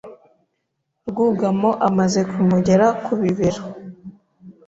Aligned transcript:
Rwugamo 1.09 1.69
amaze 1.87 2.19
kumugera 2.31 2.85
ku 3.03 3.11
bibero 3.21 3.63